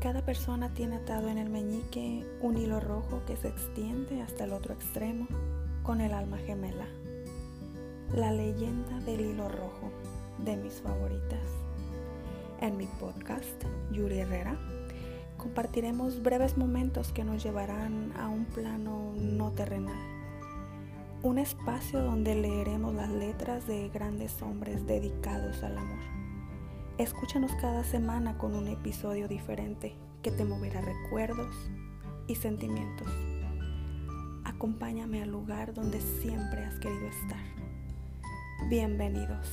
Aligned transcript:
Cada 0.00 0.24
persona 0.24 0.72
tiene 0.74 0.94
atado 0.94 1.28
en 1.28 1.38
el 1.38 1.50
meñique 1.50 2.24
un 2.40 2.56
hilo 2.56 2.78
rojo 2.78 3.20
que 3.26 3.36
se 3.36 3.48
extiende 3.48 4.22
hasta 4.22 4.44
el 4.44 4.52
otro 4.52 4.72
extremo 4.72 5.26
con 5.82 6.00
el 6.00 6.12
alma 6.12 6.38
gemela. 6.38 6.86
La 8.14 8.30
leyenda 8.30 9.00
del 9.00 9.22
hilo 9.22 9.48
rojo 9.48 9.90
de 10.44 10.56
mis 10.56 10.74
favoritas. 10.74 11.42
En 12.60 12.76
mi 12.76 12.86
podcast, 12.86 13.60
Yuri 13.90 14.20
Herrera, 14.20 14.56
compartiremos 15.36 16.22
breves 16.22 16.56
momentos 16.56 17.10
que 17.10 17.24
nos 17.24 17.42
llevarán 17.42 18.12
a 18.16 18.28
un 18.28 18.44
plano 18.44 19.14
no 19.16 19.50
terrenal. 19.50 19.98
Un 21.24 21.38
espacio 21.38 22.04
donde 22.04 22.36
leeremos 22.36 22.94
las 22.94 23.10
letras 23.10 23.66
de 23.66 23.88
grandes 23.88 24.40
hombres 24.42 24.86
dedicados 24.86 25.60
al 25.64 25.76
amor. 25.76 26.27
Escúchanos 26.98 27.52
cada 27.60 27.84
semana 27.84 28.36
con 28.38 28.56
un 28.56 28.66
episodio 28.66 29.28
diferente 29.28 29.94
que 30.20 30.32
te 30.32 30.44
moverá 30.44 30.80
recuerdos 30.80 31.54
y 32.26 32.34
sentimientos. 32.34 33.06
Acompáñame 34.44 35.22
al 35.22 35.30
lugar 35.30 35.74
donde 35.74 36.00
siempre 36.00 36.64
has 36.64 36.74
querido 36.80 37.06
estar. 37.06 37.44
Bienvenidos. 38.68 39.46